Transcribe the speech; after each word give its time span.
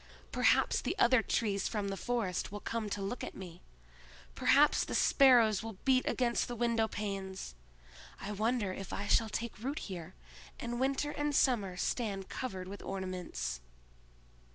Perhaps 0.31 0.81
the 0.81 0.97
other 0.97 1.21
trees 1.21 1.67
from 1.67 1.89
the 1.89 1.95
forest 1.95 2.51
will 2.51 2.59
come 2.59 2.89
to 2.89 3.03
look 3.03 3.23
at 3.23 3.35
me! 3.35 3.61
Perhaps 4.33 4.83
the 4.83 4.95
sparrows 4.95 5.61
will 5.61 5.77
beat 5.85 6.03
against 6.09 6.47
the 6.47 6.55
windowpanes! 6.55 7.53
I 8.19 8.31
wonder 8.31 8.73
if 8.73 8.91
I 8.91 9.05
shall 9.05 9.29
take 9.29 9.59
root 9.59 9.77
here, 9.77 10.15
and 10.59 10.79
winter 10.79 11.11
and 11.11 11.35
summer 11.35 11.77
stand 11.77 12.29
covered 12.29 12.67
with 12.67 12.81
ornaments!" 12.81 13.61